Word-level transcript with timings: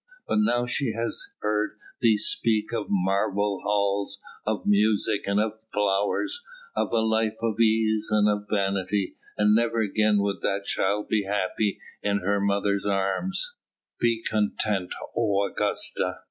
But 0.27 0.39
now 0.39 0.65
she 0.65 0.93
has 0.93 1.31
heard 1.41 1.77
thee 2.01 2.17
speak 2.17 2.73
of 2.73 2.87
marble 2.89 3.61
halls, 3.63 4.19
of 4.47 4.65
music 4.65 5.27
and 5.27 5.39
of 5.39 5.59
flowers, 5.71 6.41
of 6.75 6.91
a 6.91 7.01
life 7.01 7.37
of 7.43 7.59
ease 7.59 8.09
and 8.11 8.27
of 8.27 8.47
vanity, 8.49 9.17
and 9.37 9.53
never 9.53 9.77
again 9.79 10.17
would 10.21 10.41
that 10.41 10.65
child 10.65 11.07
be 11.07 11.25
happy 11.25 11.79
in 12.01 12.21
her 12.21 12.41
mother's 12.41 12.83
arms. 12.87 13.53
Be 13.99 14.23
content, 14.27 14.89
O 15.15 15.45
Augusta! 15.45 16.17